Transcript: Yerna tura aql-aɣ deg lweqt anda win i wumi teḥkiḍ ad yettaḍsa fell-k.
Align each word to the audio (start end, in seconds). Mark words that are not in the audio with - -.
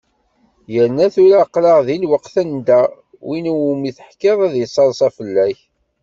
Yerna 0.73 1.05
tura 1.13 1.37
aql-aɣ 1.45 1.79
deg 1.87 1.99
lweqt 2.03 2.35
anda 2.41 2.79
win 3.27 3.45
i 3.51 3.53
wumi 3.59 3.91
teḥkiḍ 3.97 4.37
ad 4.47 4.53
yettaḍsa 4.57 5.07
fell-k. 5.15 5.59